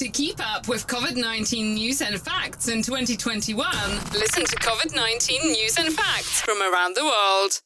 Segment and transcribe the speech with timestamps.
[0.00, 3.66] To keep up with COVID 19 news and facts in 2021,
[4.14, 7.60] listen to COVID 19 news and facts from around the world.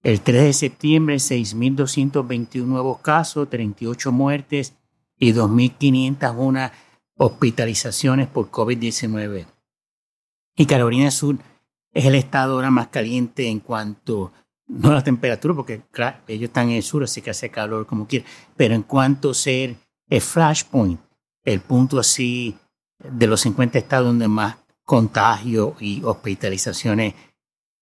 [0.02, 4.74] el 3 de septiembre 6.221 nuevos casos, 38 muertes
[5.18, 6.70] y 2.501
[7.16, 9.46] hospitalizaciones por COVID-19.
[10.54, 11.38] Y Carolina del Sur
[11.94, 14.32] es el estado ahora más caliente en cuanto,
[14.66, 15.80] no a la temperatura, porque
[16.28, 19.34] ellos están en el sur, así que hace calor como quiera, pero en cuanto a
[19.34, 19.76] ser
[20.10, 21.00] el flashpoint,
[21.42, 22.54] el punto así
[22.98, 27.14] de los 50 estados donde más contagio y hospitalizaciones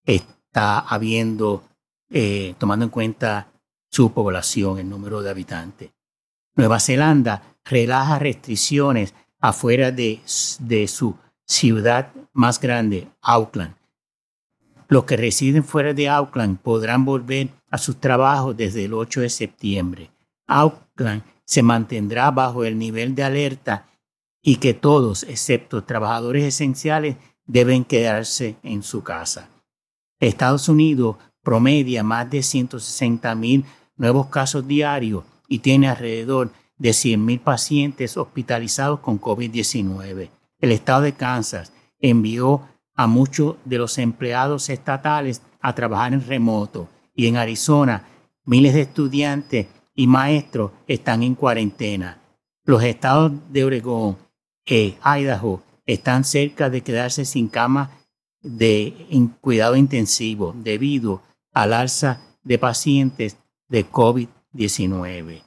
[0.04, 1.64] está habiendo,
[2.10, 3.48] eh, tomando en cuenta
[3.90, 5.90] su población, el número de habitantes.
[6.54, 10.20] Nueva Zelanda relaja restricciones afuera de,
[10.60, 13.74] de su ciudad más grande, Auckland.
[14.88, 19.30] Los que residen fuera de Auckland podrán volver a sus trabajos desde el 8 de
[19.30, 20.10] septiembre.
[20.46, 23.88] Auckland se mantendrá bajo el nivel de alerta
[24.42, 29.48] y que todos, excepto trabajadores esenciales, deben quedarse en su casa.
[30.22, 33.64] Estados Unidos promedia más de 160 mil
[33.96, 40.30] nuevos casos diarios y tiene alrededor de 100 mil pacientes hospitalizados con COVID-19.
[40.60, 42.62] El estado de Kansas envió
[42.94, 48.04] a muchos de los empleados estatales a trabajar en remoto y en Arizona
[48.44, 52.22] miles de estudiantes y maestros están en cuarentena.
[52.64, 54.18] Los estados de Oregón
[54.66, 57.90] e Idaho están cerca de quedarse sin cama
[58.42, 58.94] de
[59.40, 63.36] cuidado intensivo debido al alza de pacientes
[63.68, 65.42] de COVID-19.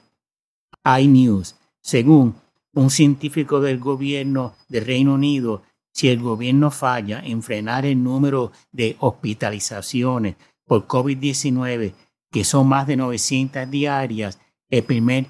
[0.99, 2.35] iNews, según
[2.73, 8.51] un científico del gobierno del Reino Unido, si el gobierno falla en frenar el número
[8.71, 11.93] de hospitalizaciones por COVID-19,
[12.31, 14.39] que son más de 900 diarias,
[14.69, 15.27] el primer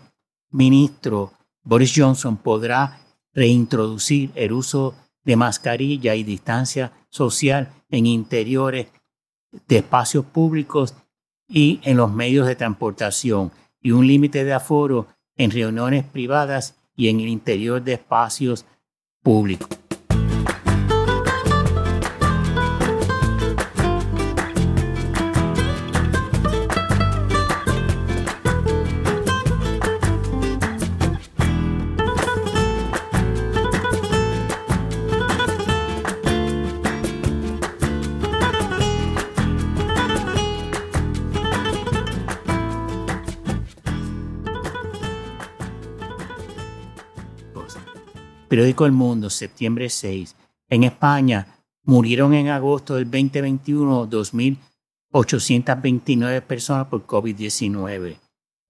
[0.49, 2.99] ministro Boris Johnson podrá
[3.33, 4.95] reintroducir el uso
[5.25, 8.87] de mascarilla y distancia social en interiores
[9.67, 10.95] de espacios públicos
[11.47, 17.09] y en los medios de transportación y un límite de aforo en reuniones privadas y
[17.09, 18.65] en el interior de espacios
[19.21, 19.84] públicos.
[48.55, 50.33] Periódico El Mundo, septiembre 6.
[50.69, 58.15] En España murieron en agosto del 2021 2.829 personas por COVID-19.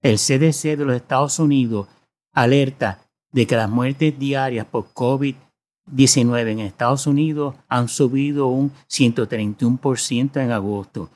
[0.02, 1.86] El CDC de los Estados Unidos
[2.32, 10.42] alerta de que las muertes diarias por COVID-19 en Estados Unidos han subido un 131%
[10.42, 11.10] en agosto.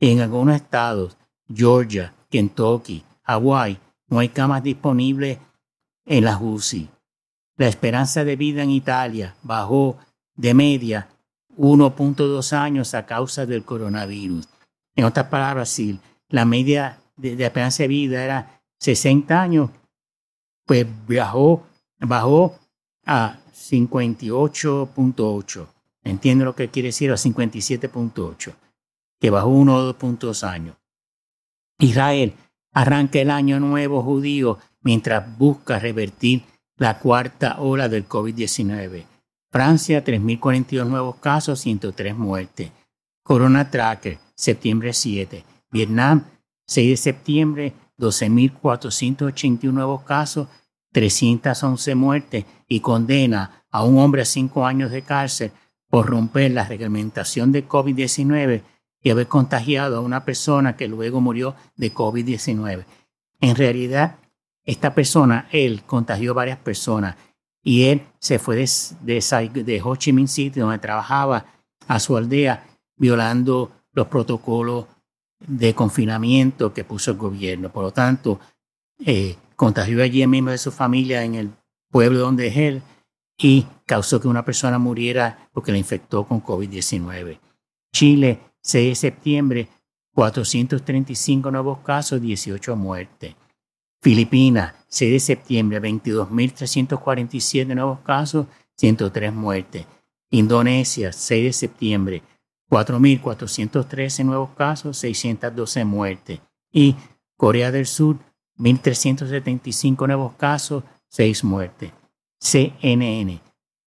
[0.00, 1.16] En algunos estados,
[1.48, 5.38] Georgia, Kentucky, Hawaii, no hay camas disponibles
[6.04, 6.90] en las UCI.
[7.56, 9.96] La esperanza de vida en Italia bajó
[10.34, 11.08] de media
[11.56, 14.46] 1.2 años a causa del coronavirus.
[14.94, 19.70] En otras palabras, si la media de, esperanza de vida era 60 años,
[20.66, 21.66] pues bajó,
[21.98, 22.58] bajó
[23.06, 25.66] a 58.8.
[26.04, 28.52] Entiendo lo que quiere decir a 57.8,
[29.18, 30.76] que bajó uno o dos años.
[31.78, 32.34] Israel
[32.72, 36.44] arranca el año nuevo judío mientras busca revertir
[36.76, 39.04] la cuarta ola del COVID-19.
[39.50, 42.70] Francia, 3.042 nuevos casos, 103 muertes.
[43.22, 45.44] Corona Tracker, septiembre 7.
[45.70, 46.24] Vietnam,
[46.66, 50.48] 6 de septiembre, 12.481 nuevos casos,
[50.92, 55.52] 311 muertes y condena a un hombre a cinco años de cárcel
[55.88, 58.62] por romper la reglamentación de COVID-19
[59.02, 62.84] y haber contagiado a una persona que luego murió de COVID-19.
[63.40, 64.16] En realidad,
[64.66, 67.16] esta persona, él contagió varias personas
[67.62, 71.46] y él se fue de, de, Ho Chi Minh City, donde trabajaba,
[71.88, 72.66] a su aldea,
[72.96, 74.86] violando los protocolos
[75.38, 77.70] de confinamiento que puso el gobierno.
[77.70, 78.40] Por lo tanto,
[79.04, 81.50] eh, contagió allí a miembros de su familia en el
[81.90, 82.82] pueblo donde es él
[83.38, 87.38] y causó que una persona muriera porque la infectó con COVID-19.
[87.92, 89.68] Chile, 6 de septiembre,
[90.14, 93.34] 435 nuevos casos, 18 muertes.
[94.06, 99.84] Filipinas, 6 de septiembre, 22.347 nuevos casos, 103 muertes.
[100.30, 102.22] Indonesia, 6 de septiembre,
[102.70, 106.38] 4.413 nuevos casos, 612 muertes.
[106.70, 106.94] Y
[107.36, 108.18] Corea del Sur,
[108.58, 111.90] 1.375 nuevos casos, 6 muertes.
[112.38, 113.40] CNN.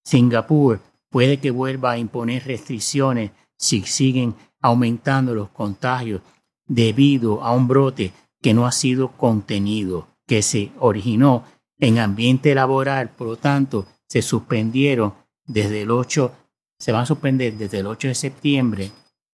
[0.03, 6.19] Singapur puede que vuelva a imponer restricciones si siguen aumentando los contagios
[6.67, 8.11] debido a un brote
[8.41, 11.43] que no ha sido contenido, que se originó
[11.79, 15.15] en ambiente laboral, por lo tanto, se suspendieron
[15.47, 16.31] desde el 8,
[16.77, 18.91] se van a suspender desde el 8 de septiembre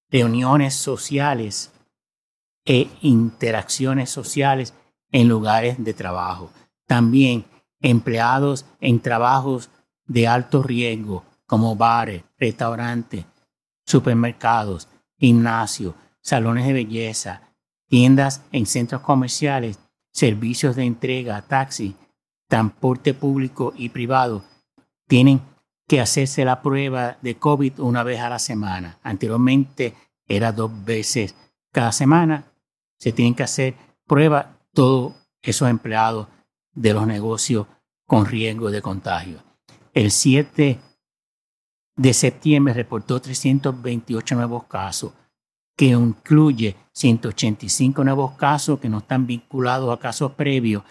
[0.10, 1.74] reuniones sociales
[2.64, 4.74] e interacciones sociales
[5.12, 6.50] en lugares de trabajo.
[6.88, 7.44] También
[7.82, 9.70] empleados en trabajos
[10.06, 13.26] de alto riesgo como bares, restaurantes,
[13.86, 14.88] supermercados,
[15.20, 17.42] gimnasios, salones de belleza,
[17.90, 19.78] tiendas en centros comerciales,
[20.16, 21.96] servicios de entrega, taxi,
[22.48, 24.46] transporte público y privado,
[25.08, 25.42] tienen
[25.88, 28.98] que hacerse la prueba de COVID una vez a la semana.
[29.04, 29.94] Anteriormente
[30.26, 31.36] era dos veces
[31.72, 32.46] cada semana.
[32.98, 33.76] Se tienen que hacer
[34.08, 36.28] pruebas todos esos empleados
[36.74, 37.68] de los negocios
[38.08, 39.44] con riesgo de contagio.
[39.94, 40.80] El 7
[41.98, 45.12] de septiembre reportó 328 nuevos casos,
[45.76, 50.84] que incluye 185 nuevos casos que no están vinculados a casos previos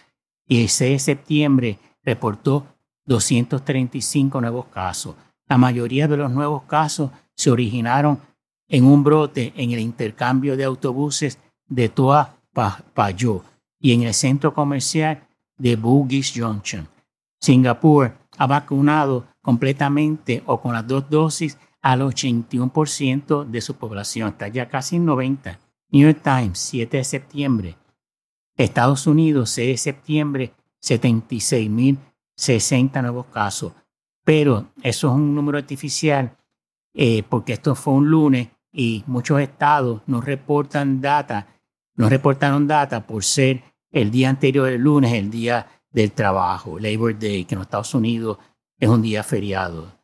[0.47, 2.67] y el 6 de septiembre reportó
[3.07, 5.17] 235 nuevos casos.
[5.49, 8.21] La mayoría de los nuevos casos se originaron
[8.69, 13.43] en un brote en el intercambio de autobuses de Toa Payo
[13.81, 16.87] y en el centro comercial de Bugis Junction.
[17.41, 24.49] Singapur ha vacunado completamente o con las dos dosis al 81% de su población, está
[24.49, 25.59] ya casi en 90.
[25.95, 27.77] New York Times, 7 de septiembre.
[28.57, 30.53] Estados Unidos, 6 de septiembre,
[30.83, 33.75] 76.060 nuevos casos.
[34.25, 36.37] Pero eso es un número artificial
[36.95, 41.47] eh, porque esto fue un lunes y muchos estados no reportan data,
[41.95, 43.63] no reportaron data por ser
[43.93, 47.95] el día anterior del lunes, el día del trabajo, Labor Day, que en los Estados
[47.95, 48.39] Unidos
[48.81, 49.97] es un día feriado.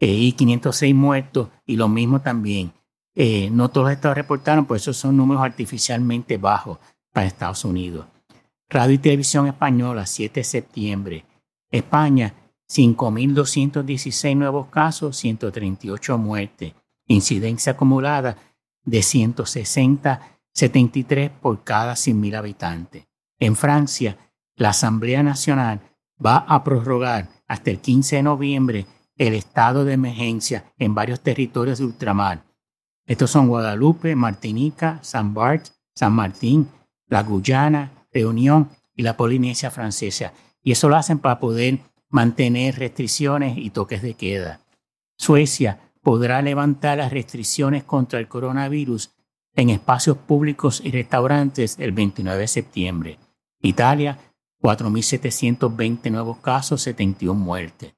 [0.00, 2.72] Eh, y 506 muertos, y lo mismo también.
[3.20, 6.78] Eh, no todos los estados reportaron, por eso son números artificialmente bajos
[7.12, 8.06] para Estados Unidos.
[8.68, 11.24] Radio y Televisión Española, 7 de septiembre.
[11.68, 12.32] España,
[12.70, 16.74] 5.216 nuevos casos, 138 muertes.
[17.08, 18.36] Incidencia acumulada
[18.84, 23.08] de 160, 73 por cada 100.000 habitantes.
[23.40, 24.16] En Francia,
[24.54, 25.80] la Asamblea Nacional
[26.24, 28.86] va a prorrogar hasta el 15 de noviembre
[29.16, 32.47] el estado de emergencia en varios territorios de ultramar.
[33.08, 36.68] Estos son Guadalupe, Martinica, San Bart, San Martín,
[37.08, 40.34] la Guyana, Reunión y la Polinesia Francesa.
[40.62, 41.78] Y eso lo hacen para poder
[42.10, 44.60] mantener restricciones y toques de queda.
[45.16, 49.14] Suecia podrá levantar las restricciones contra el coronavirus
[49.56, 53.18] en espacios públicos y restaurantes el 29 de septiembre.
[53.62, 54.18] Italia
[54.60, 57.94] 4.720 nuevos casos, 71 muertes.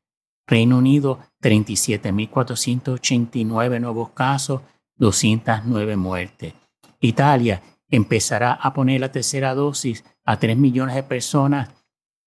[0.47, 4.61] Reino Unido, 37.489 nuevos casos,
[5.01, 6.55] 209 muertes.
[7.01, 11.71] Italia empezará a poner la tercera dosis a 3 millones de personas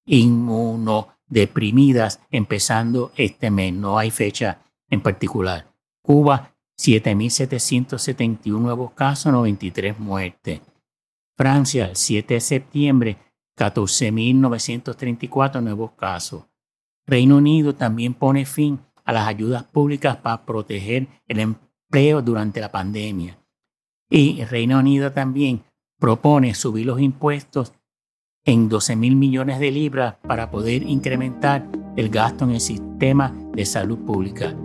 [0.05, 3.73] inmunodeprimidas empezando este mes.
[3.73, 5.71] No hay fecha en particular.
[6.01, 10.59] Cuba, 7.771 nuevos casos, 93 muertes.
[11.37, 13.15] Francia, el 7 de septiembre,
[13.55, 16.43] 14.934 nuevos casos.
[17.05, 22.71] Reino Unido también pone fin a las ayudas públicas para proteger el empleo durante la
[22.71, 23.37] pandemia.
[24.09, 25.63] Y Reino Unido también
[25.99, 27.73] propone subir los impuestos
[28.45, 33.65] en 12 mil millones de libras para poder incrementar el gasto en el sistema de
[33.65, 34.55] salud pública.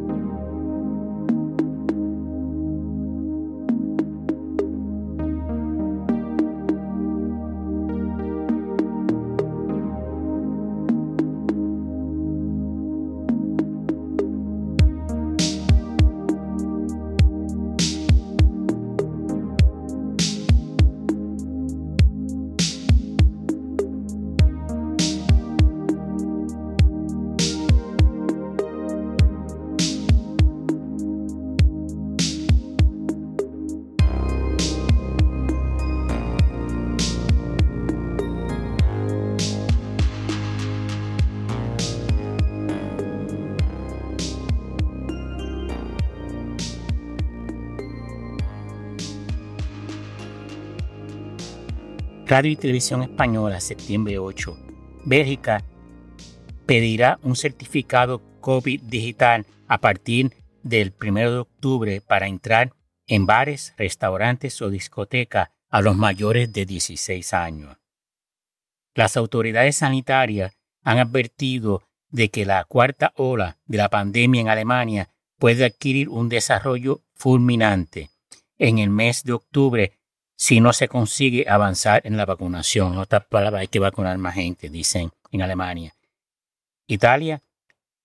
[52.28, 54.54] Radio y Televisión Española, septiembre 8.
[55.06, 55.64] Bélgica
[56.66, 62.74] pedirá un certificado COVID digital a partir del 1 de octubre para entrar
[63.06, 67.78] en bares, restaurantes o discotecas a los mayores de 16 años.
[68.94, 70.54] Las autoridades sanitarias
[70.84, 75.08] han advertido de que la cuarta ola de la pandemia en Alemania
[75.38, 78.10] puede adquirir un desarrollo fulminante
[78.58, 79.97] en el mes de octubre
[80.38, 82.92] si no se consigue avanzar en la vacunación.
[82.92, 85.96] En otras palabras, hay que vacunar más gente, dicen en Alemania.
[86.86, 87.42] Italia,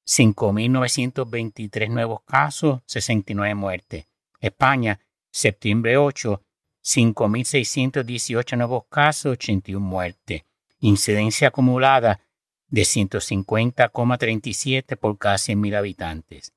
[0.07, 4.07] 5.923 nuevos casos, 69 muertes.
[4.41, 4.99] España,
[5.31, 6.41] septiembre 8,
[6.83, 10.41] 5.618 nuevos casos, 81 muertes.
[10.79, 12.21] Incidencia acumulada
[12.67, 16.51] de 150,37 por cada 100.000 habitantes.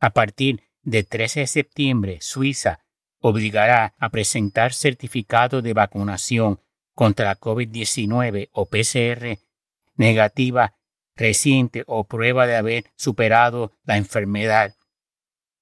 [0.00, 2.83] A partir del 13 de septiembre, Suiza
[3.26, 6.60] obligará a presentar certificado de vacunación
[6.94, 9.38] contra la COVID-19 o PCR
[9.96, 10.74] negativa
[11.16, 14.76] reciente o prueba de haber superado la enfermedad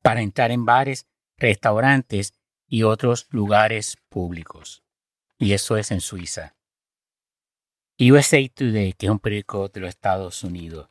[0.03, 2.35] para entrar en bares, restaurantes
[2.67, 4.83] y otros lugares públicos.
[5.39, 6.57] Y eso es en Suiza.
[7.97, 10.89] USA Today, que es un periódico de los Estados Unidos.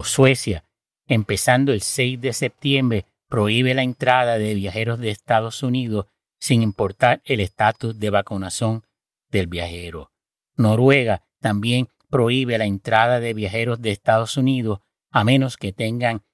[0.00, 0.64] Suecia,
[1.06, 6.06] empezando el 6 de septiembre, prohíbe la entrada de viajeros de Estados Unidos
[6.40, 8.84] sin importar el estatus de vacunación
[9.30, 10.12] del viajero.
[10.56, 14.80] Noruega también prohíbe la entrada de viajeros de Estados Unidos
[15.10, 16.24] a menos que tengan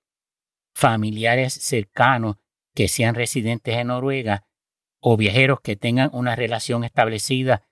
[0.74, 2.36] familiares cercanos
[2.74, 4.46] que sean residentes en Noruega
[5.00, 7.62] o viajeros que tengan una relación establecida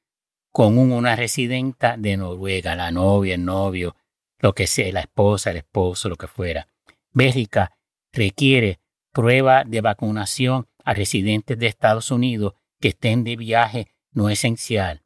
[0.50, 3.96] con una residenta de Noruega, la novia, el novio,
[4.38, 6.68] lo que sea, la esposa, el esposo, lo que fuera.
[7.12, 7.72] Bélgica
[8.12, 8.81] requiere
[9.12, 15.04] prueba de vacunación a residentes de Estados Unidos que estén de viaje no esencial,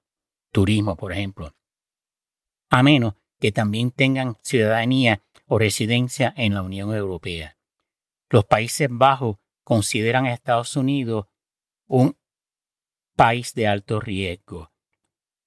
[0.53, 1.55] turismo, por ejemplo,
[2.71, 7.57] a menos que también tengan ciudadanía o residencia en la Unión Europea.
[8.31, 11.27] Los Países Bajos consideran a Estados Unidos
[11.87, 12.17] un
[13.15, 14.73] país de alto riesgo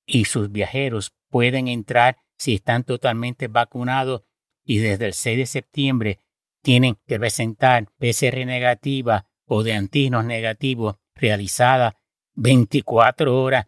[0.06, 4.24] y sus viajeros pueden entrar si están totalmente vacunados
[4.63, 6.20] y desde el 6 de septiembre
[6.62, 12.00] tienen que presentar PCR negativa o de antígenos negativos realizada
[12.36, 13.68] 24 horas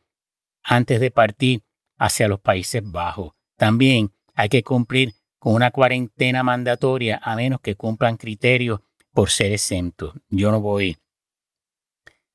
[0.63, 1.63] antes de partir
[1.97, 3.33] hacia los Países Bajos.
[3.57, 8.81] También hay que cumplir con una cuarentena mandatoria a menos que cumplan criterios
[9.11, 10.13] por ser exento.
[10.29, 10.97] Yo no voy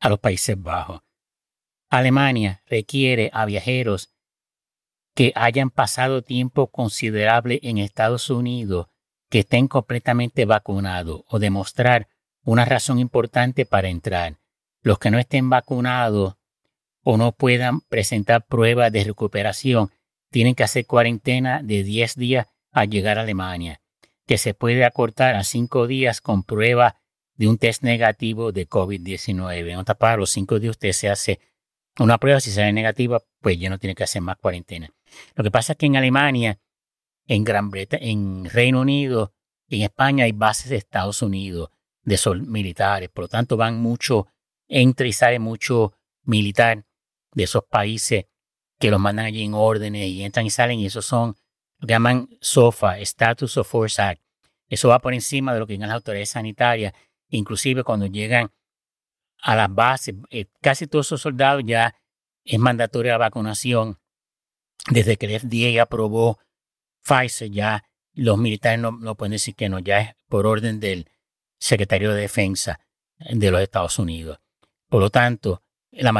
[0.00, 1.02] a los Países Bajos.
[1.88, 4.12] Alemania requiere a viajeros
[5.14, 8.88] que hayan pasado tiempo considerable en Estados Unidos,
[9.28, 12.08] que estén completamente vacunados o demostrar
[12.42, 14.38] una razón importante para entrar.
[14.82, 16.36] Los que no estén vacunados
[17.02, 19.90] o no puedan presentar pruebas de recuperación
[20.30, 23.80] tienen que hacer cuarentena de 10 días al llegar a Alemania
[24.26, 26.96] que se puede acortar a cinco días con prueba
[27.36, 29.70] de un test negativo de COVID-19.
[29.70, 31.40] En otras palabras, los cinco días usted se hace
[31.98, 34.90] una prueba, si sale negativa, pues ya no tiene que hacer más cuarentena.
[35.34, 36.58] Lo que pasa es que en Alemania,
[37.26, 39.32] en Gran Bretaña, en Reino Unido,
[39.68, 41.70] en España hay bases de Estados Unidos
[42.02, 44.28] de sol militares, por lo tanto van mucho,
[44.68, 45.92] entra y sale mucho
[46.22, 46.84] militar
[47.32, 48.26] de esos países
[48.78, 51.36] que los mandan allí en órdenes y entran y salen y esos son
[51.78, 54.22] lo que llaman SOFA, Status of Force Act.
[54.68, 56.92] Eso va por encima de lo que digan las autoridades sanitarias.
[57.28, 58.52] Inclusive cuando llegan
[59.42, 61.94] a las bases, eh, casi todos esos soldados ya
[62.44, 63.98] es mandatoria la vacunación.
[64.90, 66.38] Desde que el FDA aprobó
[67.06, 67.84] Pfizer, ya
[68.14, 71.08] los militares no, no pueden decir que no, ya es por orden del
[71.58, 72.80] secretario de Defensa
[73.18, 74.38] de los Estados Unidos.
[74.88, 76.12] Por lo tanto, la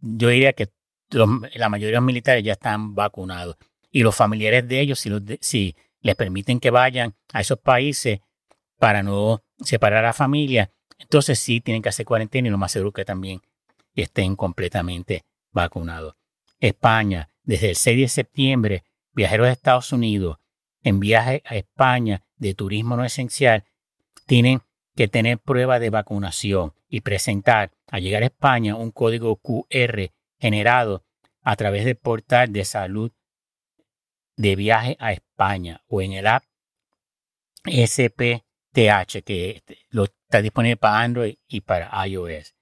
[0.00, 0.70] yo diría que
[1.10, 3.56] la mayoría de los militares ya están vacunados
[3.90, 8.20] y los familiares de ellos, si, los si les permiten que vayan a esos países
[8.78, 12.72] para no separar a la familia, entonces sí tienen que hacer cuarentena y lo más
[12.72, 13.40] seguro que también
[13.94, 16.16] estén completamente vacunados.
[16.58, 20.38] España, desde el 6 de septiembre, viajeros de Estados Unidos
[20.82, 23.64] en viaje a España de turismo no esencial
[24.26, 24.60] tienen
[24.94, 31.04] que tener prueba de vacunación y presentar al llegar a España un código QR generado
[31.42, 33.12] a través del portal de salud
[34.36, 36.44] de viaje a España o en el app
[37.64, 42.54] SPTH, que lo está disponible para Android y para iOS.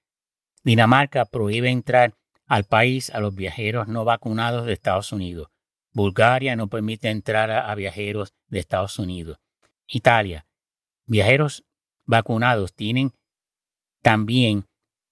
[0.63, 5.49] Dinamarca prohíbe entrar al país a los viajeros no vacunados de Estados Unidos.
[5.93, 9.39] Bulgaria no permite entrar a, viajeros de Estados Unidos.
[9.87, 10.45] Italia.
[11.05, 11.63] Viajeros
[12.05, 13.13] vacunados tienen
[14.01, 14.65] también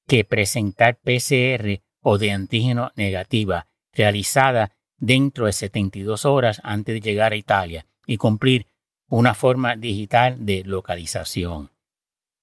[0.07, 7.31] que presentar PCR o de antígeno negativa realizada dentro de 72 horas antes de llegar
[7.31, 8.67] a Italia y cumplir
[9.07, 11.71] una forma digital de localización.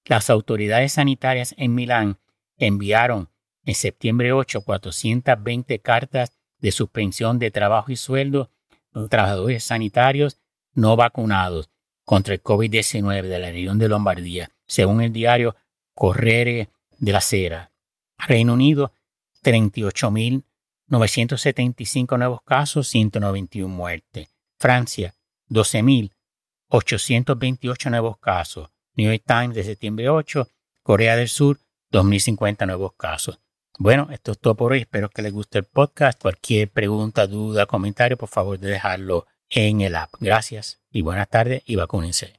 [0.05, 2.19] Las autoridades sanitarias en Milán
[2.57, 3.29] enviaron
[3.65, 8.51] en septiembre 8 420 cartas de suspensión de trabajo y sueldo
[9.09, 10.39] trabajadores sanitarios
[10.73, 11.69] no vacunados
[12.03, 15.55] contra el COVID-19 de la región de Lombardía, según el diario
[15.93, 17.71] Corriere de la Sera.
[18.17, 18.91] Reino Unido,
[19.43, 24.29] 38.975 nuevos casos, 191 muertes.
[24.57, 25.13] Francia,
[25.49, 28.71] 12.828 nuevos casos.
[28.95, 30.49] New York Times de septiembre 8,
[30.83, 31.59] Corea del Sur,
[31.91, 33.39] 2.050 nuevos casos.
[33.81, 34.79] Bueno, esto es todo por hoy.
[34.81, 36.21] Espero que les guste el podcast.
[36.21, 40.13] Cualquier pregunta, duda, comentario, por favor, de dejarlo en el app.
[40.19, 42.38] Gracias y buenas tardes y vacúnense.